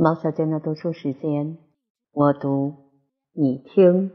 [0.00, 1.58] 毛小娟的读书时间，
[2.12, 2.72] 我读，
[3.32, 4.12] 你听。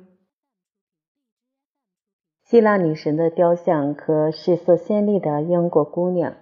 [2.46, 6.38] 希腊女神的雕像和血色鲜丽的英国姑娘。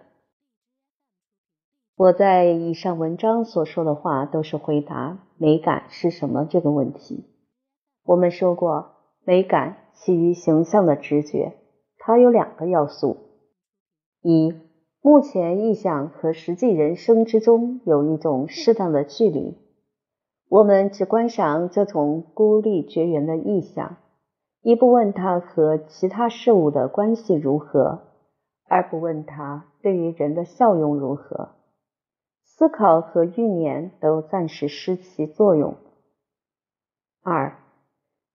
[1.96, 7.26] 我在以上文章所说的话，都是回答美感是什么这个问题。
[8.04, 8.92] 我们说过，
[9.24, 11.58] 美感起于形象的直觉，
[11.98, 13.18] 它有两个要素：
[14.22, 14.54] 一。
[15.04, 19.58] 目前意象和实际人生之中有一种适当的距离，
[20.48, 23.98] 我们只观赏这种孤立绝缘的意象，
[24.62, 28.04] 一不问它和其他事物的关系如何，
[28.68, 31.50] 二不问它对于人的效用如何，
[32.44, 35.78] 思考和欲念都暂时失其作用。
[37.24, 37.58] 二，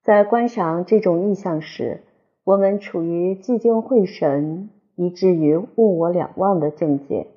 [0.02, 2.02] 在观赏这种意象时，
[2.42, 4.70] 我们处于聚精会神。
[4.96, 7.28] 以至于物我两忘的境界，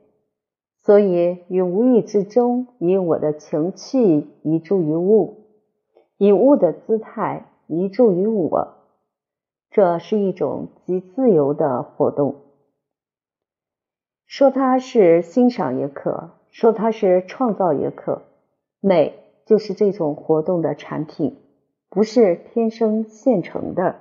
[0.82, 5.46] 所以于无意之中，以我的情趣移注于物，
[6.18, 8.76] 以物的姿态移注于我，
[9.70, 12.36] 这是一种极自由的活动。
[14.26, 18.22] 说它是欣赏也可，说它是创造也可，
[18.80, 19.14] 美
[19.46, 21.36] 就是这种活动的产品，
[21.90, 23.98] 不是天生现成的。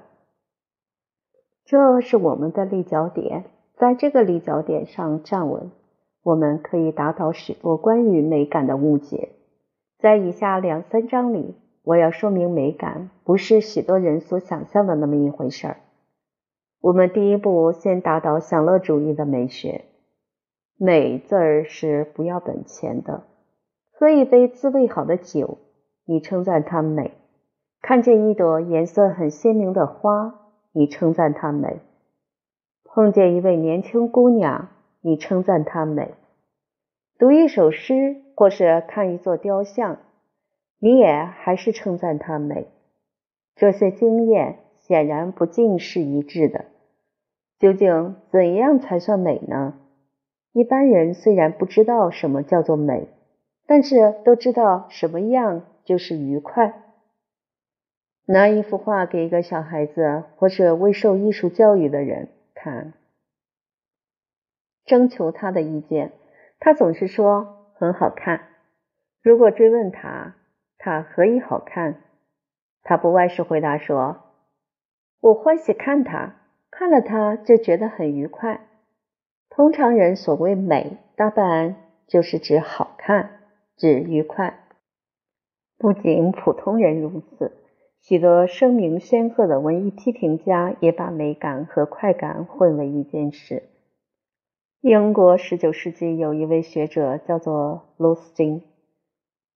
[1.69, 3.45] 这是我们的立脚点，
[3.77, 5.71] 在这个立脚点上站稳，
[6.23, 9.33] 我们可以打倒许多关于美感的误解。
[9.99, 15.77] 在以下两三章里，我要说明美感不是许多人所想象的那么一回事儿。
[16.81, 19.85] 我们第一步先打倒享乐主义的美学。
[20.79, 23.25] 美字儿是不要本钱的。
[23.93, 25.59] 喝一杯滋味好的酒，
[26.07, 27.11] 你称赞它美；
[27.83, 30.48] 看见一朵颜色很鲜明的花。
[30.79, 31.81] 你称赞她美，
[32.85, 34.69] 碰见一位年轻姑娘，
[35.01, 36.13] 你称赞她美；
[37.19, 39.99] 读一首诗或是看一座雕像，
[40.79, 42.69] 你也还是称赞她美。
[43.57, 46.67] 这些经验显然不尽是一致的。
[47.59, 49.75] 究竟怎样才算美呢？
[50.53, 53.09] 一般人虽然不知道什么叫做美，
[53.67, 56.88] 但是都知道什么样就是愉快。
[58.31, 62.93] 拿一幅画给一个小孩子或是未受艺术教育的人看，
[64.85, 66.13] 征求他的意见，
[66.61, 68.43] 他总是说很好看。
[69.23, 70.35] 如果追问他，
[70.77, 72.03] 他何以好看？
[72.83, 74.19] 他不外是回答说
[75.21, 76.35] ：“我欢喜看它，
[76.71, 78.61] 看了它就觉得很愉快。”
[79.49, 83.41] 通常人所谓美，大半就是指好看，
[83.79, 84.61] 指愉快。
[85.79, 87.53] 不仅普通人如此。
[88.01, 93.65] 许多声名显赫的文艺批评家也把美感和快感混为一件事。
[94.81, 98.63] 英国十九世纪有一位学者叫做罗斯金，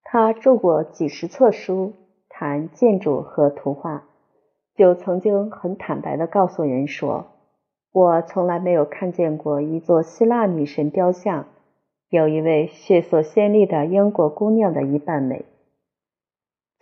[0.03, 1.93] 他著过几十册书
[2.29, 4.05] 谈建筑和图画，
[4.75, 7.27] 就曾经很坦白地告诉人说
[7.93, 11.47] ：“我从来没有看见过一座希腊女神雕像，
[12.11, 15.45] 有一位血色鲜丽的英国姑娘的一半美。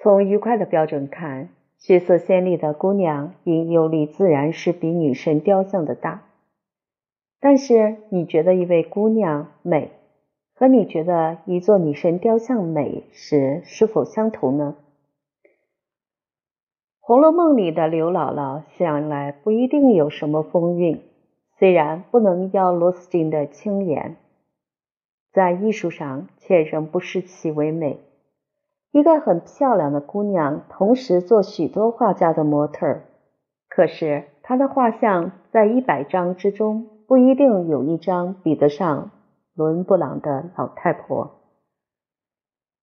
[0.02, 1.48] 从愉快的标准看。”
[1.80, 6.24] 血色鲜丽的姑娘，因优力自然是比女神雕像的大。
[7.40, 9.90] 但是，你觉得一位姑娘美，
[10.54, 14.76] 和你觉得一座女神雕像美时，是否相同呢？
[17.00, 21.00] 《红楼梦》里的刘姥姥向来不一定有什么风韵，
[21.58, 24.16] 虽然不能要罗斯金的轻颜，
[25.32, 28.00] 在艺术上却仍不视其为美。
[28.92, 33.04] 一个很漂亮的姑娘，同时做许多画家的模特儿，
[33.68, 39.12] 可是她的画像在一百张之中，不一定有一张比得上
[39.54, 41.36] 伦勃朗的老太婆。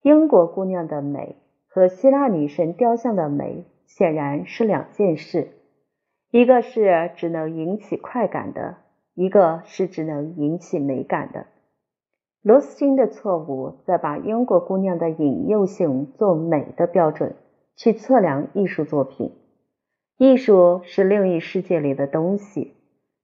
[0.00, 1.36] 英国姑娘的美
[1.68, 5.48] 和希腊女神雕像的美显然是两件事，
[6.30, 8.76] 一个是只能引起快感的，
[9.14, 11.46] 一个是只能引起美感的。
[12.42, 17.34] 罗斯金的错误在把英国姑娘的引诱性做美的标准
[17.76, 19.32] 去测量艺术作品。
[20.16, 22.74] 艺术是另一世界里的东西，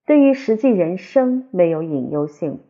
[0.07, 2.61] 对于实际人生没有引诱性，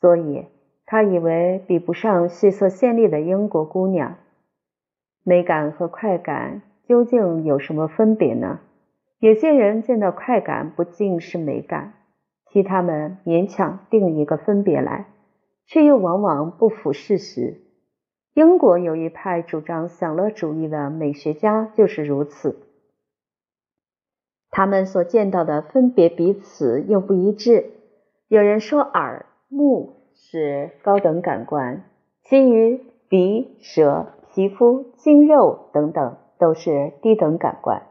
[0.00, 0.46] 所以
[0.86, 4.16] 他以为比不上血色鲜丽的英国姑娘。
[5.22, 8.60] 美感和快感究竟有什么分别呢？
[9.18, 11.92] 有些人见到快感不尽是美感，
[12.46, 15.06] 替他们勉强定一个分别来。
[15.70, 17.60] 却又往往不符事实。
[18.34, 22.66] 英国有一派主张享乐主义的美学家就是如此。
[24.50, 27.70] 他们所见到的分别彼此又不一致。
[28.26, 31.84] 有人说耳目是高等感官，
[32.24, 37.82] 其余鼻、舌、皮肤、筋肉等等都是低等感官，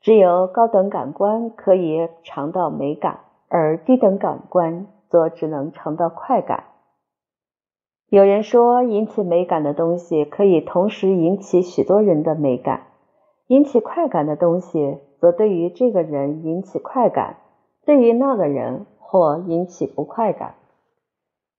[0.00, 3.18] 只有高等感官可以尝到美感，
[3.48, 6.62] 而低等感官则只能尝到快感。
[8.10, 12.86] 有人说，引起美感的东西可以同时引起许多人的美感，
[13.48, 17.36] 引起快感的东西则对于这个人引起快感，
[17.84, 20.54] 对于那个人或引起不快感。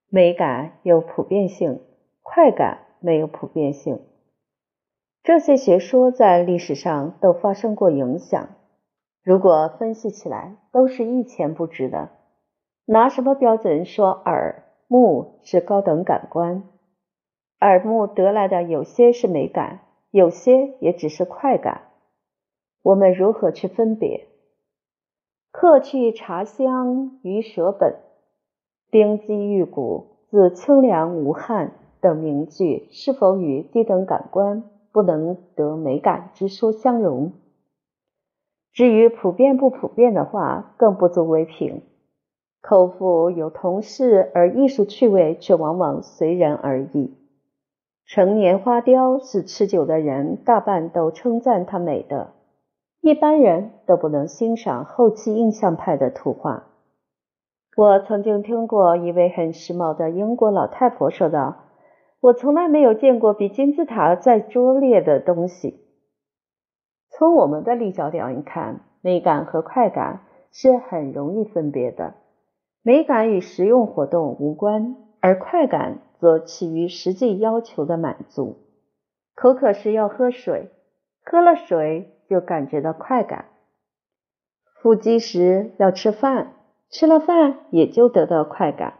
[0.09, 1.81] 美感有普遍性，
[2.23, 3.99] 快感没有普遍性。
[5.21, 8.49] 这些学说在历史上都发生过影响，
[9.23, 12.09] 如果分析起来，都是一钱不值的。
[12.85, 14.63] 拿什么标准说耳？
[14.91, 16.63] 目是高等感官，
[17.59, 21.89] 耳目得来的有些是美感，有些也只是快感。
[22.81, 24.25] 我们如何去分别？
[25.51, 27.97] 客去茶香于舌本，
[28.89, 37.33] 冰肌玉骨自清凉无汗等名句，是否与低等感官不能得美感之说相容？
[38.73, 41.83] 至于普遍不普遍的话，更不足为凭。
[42.61, 47.15] 口腹有同事，而艺术趣味却往往随人而异。
[48.05, 52.33] 成年花雕是持久的人，大半都称赞它美的，
[53.01, 56.65] 一般人都不能欣赏后期印象派的图画。
[57.77, 61.55] 我曾经听过一位很时髦的英国老太婆说道
[62.19, 65.79] ：“我从来没有见过比金字塔再拙劣的东西。”
[67.09, 70.21] 从我们的立脚点看，美感和快感
[70.51, 72.15] 是很容易分别的。
[72.89, 78.57] 美感与实用活动无关，而快感则起于实际要求的满足。
[79.35, 80.71] 口渴时要喝水，
[81.23, 83.45] 喝了水就感觉到快感；
[84.81, 86.53] 腹饥时要吃饭，
[86.89, 88.95] 吃了饭也就得到快感。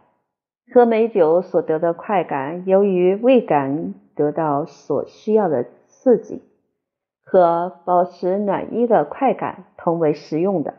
[0.72, 6.44] 喝美酒所得的快感，由于味感得到所需要的刺激，
[7.26, 10.76] 和保持暖衣的快感同为实用的，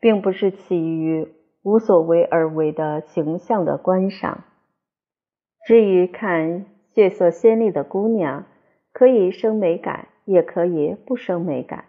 [0.00, 1.37] 并不是起于。
[1.68, 4.44] 无所为而为的形象的观赏。
[5.66, 8.46] 至于看血色鲜丽的姑娘，
[8.90, 11.84] 可以生美感，也可以不生美感。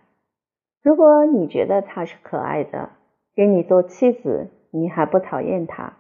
[0.83, 2.89] 如果你觉得她是可爱的，
[3.33, 5.93] 给你做妻子，你还不讨厌她，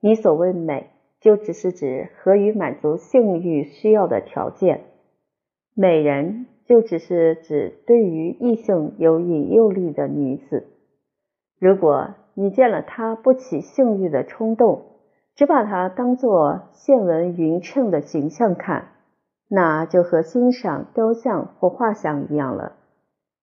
[0.00, 0.90] 你所谓美，
[1.20, 4.80] 就只是指合于满足性欲需要的条件。
[5.76, 10.66] 美人就只是指对于异性有引诱力的女子。
[11.60, 14.82] 如果你见了她不起性欲的冲动，
[15.34, 18.88] 只把她当作线纹匀称的形象看，
[19.48, 22.72] 那就和欣赏雕像或画像一样了。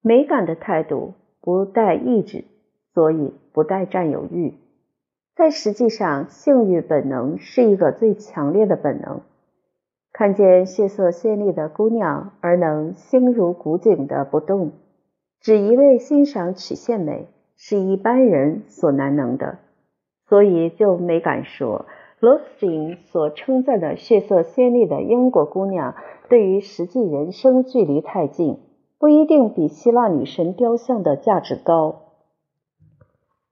[0.01, 2.45] 美感的态度不带意志，
[2.93, 4.53] 所以不带占有欲。
[5.35, 9.21] 在实际上，性欲本能是一个最强烈的本能。
[10.11, 14.71] 看见血色鲜丽的姑娘而能心如古井的不动，
[15.39, 17.27] 只一味欣赏曲线美。
[17.57, 19.57] 是一般人所难能的，
[20.29, 21.85] 所以就没敢说。
[22.19, 25.95] 罗斯汀所称赞的血色鲜丽的英国姑娘，
[26.29, 28.59] 对于实际人生距离太近，
[28.97, 32.03] 不一定比希腊女神雕像的价值高。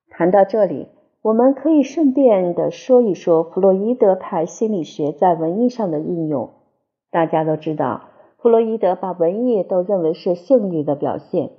[0.10, 0.88] 谈到这里，
[1.22, 6.52] 我们可以顺便的说一说弗洛伊德派心理学在文艺上的应用。
[7.12, 11.52] 大家都知道，弗洛伊德把文艺都认为是性欲的表现。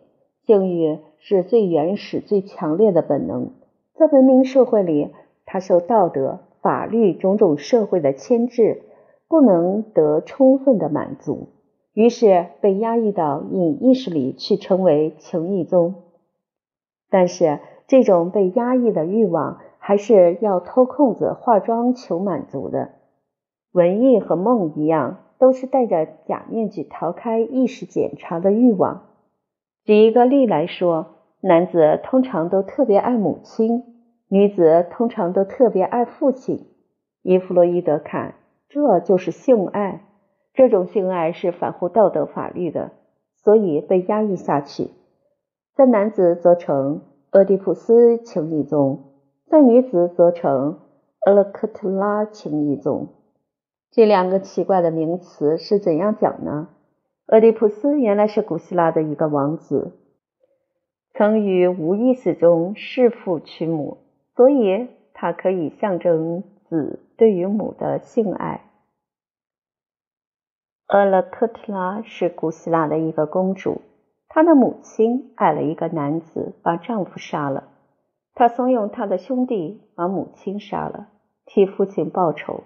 [0.47, 3.51] 性欲是最原始、最强烈的本能，
[3.97, 5.11] 在文明社会里，
[5.45, 8.83] 它受道德、法律种种社会的牵制，
[9.27, 11.49] 不能得充分的满足，
[11.95, 15.97] 于是被压抑到隐意识里去，成为情意宗。
[17.11, 22.91] 但是，这种被压抑的欲望，还是要偷空子化妆求满足的。
[23.73, 29.03] 文艺和梦一样，都是戴着假面具逃开意识检查的欲望。
[29.87, 33.85] 举一个例来说，男子通常都特别爱母亲，
[34.29, 36.67] 女子通常都特别爱父亲。
[37.23, 38.35] 伊弗洛伊德看，
[38.69, 40.01] 这就是性爱。
[40.55, 42.91] 这种性爱是反乎道德法律的，
[43.37, 44.91] 所以被压抑下去。
[45.77, 49.05] 在男子则成俄狄浦斯情意宗，
[49.49, 50.81] 在女子则成
[51.25, 53.11] 俄勒克特拉情意宗。
[53.93, 56.71] 这两个奇怪的名词是怎样讲呢？
[57.29, 59.99] 俄狄浦斯原来是古希腊的一个王子，
[61.13, 63.99] 曾于无意识中弑父娶母，
[64.37, 68.71] 所以他可以象征子对于母的性爱。
[70.87, 73.81] 俄勒克特拉是古希腊的一个公主，
[74.29, 77.71] 她的母亲爱了一个男子，把丈夫杀了。
[78.35, 81.09] 她怂恿她的兄弟把母亲杀了，
[81.45, 82.63] 替父亲报仇，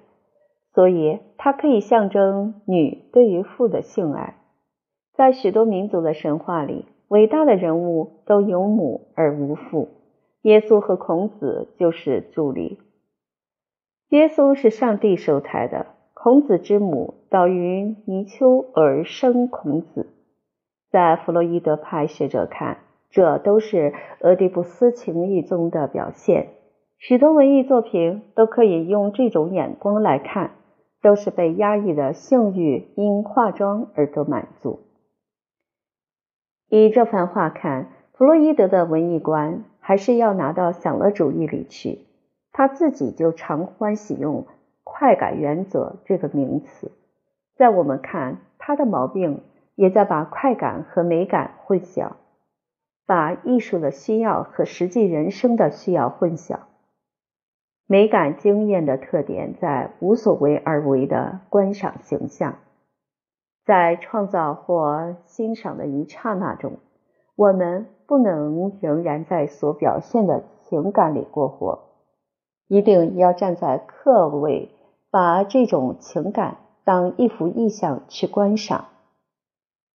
[0.75, 4.37] 所以它可以象征女对于父的性爱。
[5.15, 9.89] 在许多民族的神话里，伟大的人物都有母而无父。
[10.43, 12.79] 耶稣和孔子就是助理。
[14.09, 20.07] 耶稣是上帝受胎的，孔子之母导于泥丘而生孔子。
[20.91, 22.79] 在弗洛伊德派学者看，
[23.11, 26.49] 这都是俄狄浦斯情谊中的表现。
[26.99, 30.53] 许多文艺作品都可以用这种眼光来看，
[31.03, 34.81] 都是被压抑的性欲因化妆而得满足。
[36.71, 42.07] 以这番话看，弗洛伊德的文艺观还是要拿到享乐主义里去。
[42.53, 44.47] 他自己就常欢喜用
[44.85, 46.93] “快感原则”这个名词。
[47.57, 49.43] 在我们看，他的毛病
[49.75, 52.13] 也在把快感和美感混淆，
[53.05, 56.61] 把艺术的需要和实际人生的需要混淆。
[57.87, 62.59] 美感经验的特点在无所为而为的观赏形象。
[63.65, 66.79] 在创造或欣赏的一刹那中，
[67.37, 71.81] 我们不能仍然在所表现的情感里过活，
[72.67, 74.71] 一定要站在客位，
[75.11, 78.87] 把这种情感当一幅意象去观赏。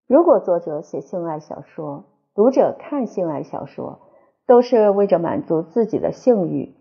[0.06, 2.04] 如果作者写性爱小说，
[2.34, 4.00] 读者看性爱小说
[4.46, 6.74] 都是为着满足自己的性欲，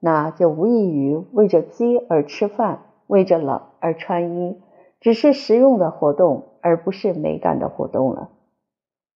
[0.00, 4.60] 那就无异于为着饥而吃饭，为着冷而穿衣。
[5.00, 8.28] 只是实用的活动，而不是美感的活动了。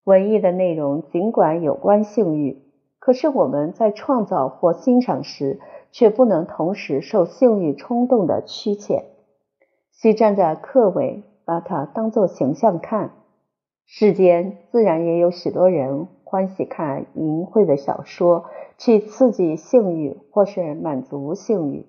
[0.05, 2.63] 文艺的内容尽管有关性欲，
[2.99, 5.61] 可是我们在创造或欣赏时，
[5.93, 9.05] 却不能同时受性欲冲动的驱遣，
[9.93, 13.11] 需站在客位，把它当作形象看。
[13.87, 18.47] 世间自然也有许多人欢喜看淫秽的小说，
[18.79, 21.87] 去刺激性欲或是满足性欲，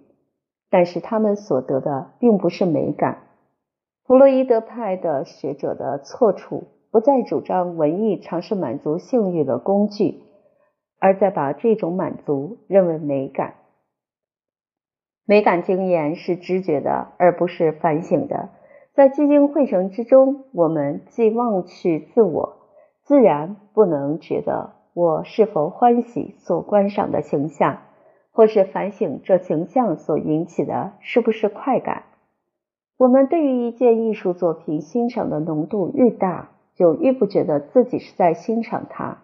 [0.69, 3.19] 但是他们所得的并不是美感。
[4.07, 10.21] 弗洛伊德派的学者的错处不再主张文艺尝试满足性欲的工具，
[10.99, 13.55] 而在把这种满足认为美感。
[15.25, 18.49] 美感经验是知觉的，而不是反省的。
[18.93, 22.57] 在聚精会神之中，我们既忘去自我，
[23.01, 27.81] 自然不能觉得我是否欢喜所观赏的形象，
[28.31, 32.03] 或是反省这形象所引起的是不是快感。
[32.97, 39.17] 我们对于一件艺术作品欣赏的浓度愈大，就愈不觉得自己是在欣赏它，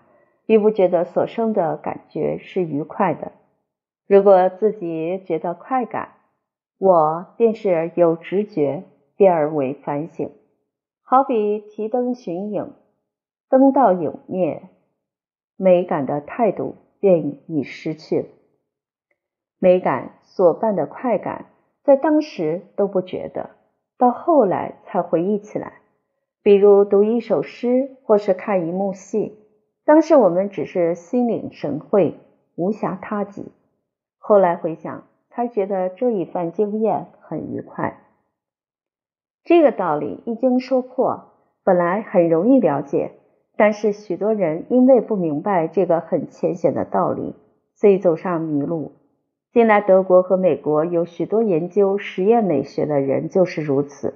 [0.46, 3.32] 愈不觉得所生的感觉是愉快的。
[4.08, 6.16] 如果自己觉得快感，
[6.78, 8.84] 我便是有直觉，
[9.16, 10.32] 变而为反省。
[11.02, 12.74] 好比提灯寻影，
[13.50, 14.64] 灯到影灭，
[15.56, 18.28] 美感的态度便已失去了。
[19.60, 21.46] 美感所伴的快感，
[21.84, 23.52] 在当时都不觉得。
[24.02, 25.74] 到后来才回忆起来，
[26.42, 29.38] 比如读一首诗，或是看一幕戏，
[29.86, 32.16] 当时我们只是心领神会，
[32.56, 33.52] 无暇他及。
[34.18, 38.00] 后来回想，才觉得这一番经验很愉快。
[39.44, 41.26] 这个道理一经说破，
[41.64, 43.12] 本来很容易了解，
[43.56, 47.36] 但是许多人因为不明白这个很浅显的道理，
[47.76, 48.94] 所以走上迷路。
[49.54, 54.14] 近来，德国和美国有许多研究实验美学的人就是如此。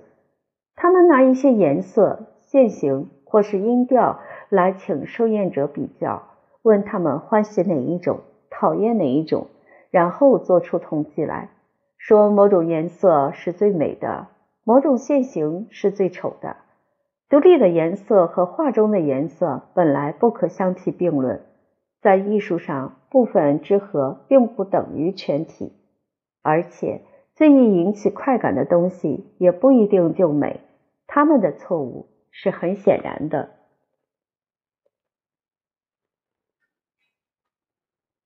[0.78, 6.24] 他们拿一些颜色、线形或是音调来请受验者比较，
[6.62, 9.48] 问他们欢喜哪一种，讨厌哪一种，
[9.92, 11.50] 然后做出统计来
[11.98, 14.28] 说某种颜色是最美的，
[14.64, 16.56] 某种线形是最丑的。
[17.28, 21.42] 独立的颜色和画中的颜色本来不可相提并论。
[22.06, 25.74] 在艺术上，部分之和并不等于全体，
[26.44, 27.02] 而且
[27.34, 30.60] 最易引起快感的东西也不一定就美，
[31.08, 33.55] 他们的错误是很显然的。